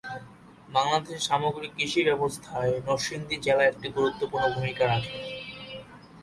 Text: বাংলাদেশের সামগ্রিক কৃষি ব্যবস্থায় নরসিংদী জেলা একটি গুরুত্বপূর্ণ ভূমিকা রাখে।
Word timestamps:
বাংলাদেশের 0.69 1.25
সামগ্রিক 1.27 1.71
কৃষি 1.77 2.01
ব্যবস্থায় 2.09 2.73
নরসিংদী 2.85 3.35
জেলা 3.45 3.63
একটি 3.67 3.87
গুরুত্বপূর্ণ 3.97 4.45
ভূমিকা 4.55 4.83
রাখে। 4.87 5.17